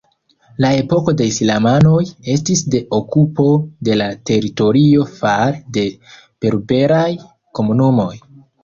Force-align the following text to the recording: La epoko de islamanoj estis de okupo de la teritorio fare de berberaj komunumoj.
La 0.63 0.69
epoko 0.77 1.13
de 1.19 1.27
islamanoj 1.31 1.99
estis 2.37 2.65
de 2.77 2.81
okupo 3.01 3.47
de 3.91 4.01
la 4.03 4.09
teritorio 4.31 5.07
fare 5.23 5.63
de 5.79 5.89
berberaj 6.47 7.09
komunumoj. 7.61 8.15